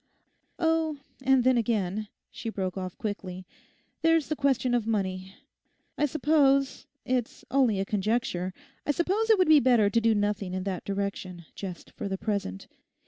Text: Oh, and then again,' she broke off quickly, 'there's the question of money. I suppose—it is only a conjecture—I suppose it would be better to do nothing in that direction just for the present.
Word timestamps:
Oh, 0.57 0.97
and 1.21 1.43
then 1.43 1.59
again,' 1.59 2.07
she 2.31 2.49
broke 2.49 2.75
off 2.75 2.97
quickly, 2.97 3.45
'there's 4.01 4.29
the 4.29 4.35
question 4.35 4.73
of 4.73 4.87
money. 4.87 5.35
I 5.95 6.07
suppose—it 6.07 7.27
is 7.27 7.45
only 7.51 7.79
a 7.79 7.85
conjecture—I 7.85 8.89
suppose 8.89 9.29
it 9.29 9.37
would 9.37 9.47
be 9.47 9.59
better 9.59 9.91
to 9.91 10.01
do 10.01 10.15
nothing 10.15 10.55
in 10.55 10.63
that 10.63 10.85
direction 10.85 11.45
just 11.53 11.91
for 11.91 12.07
the 12.09 12.17
present. 12.17 12.67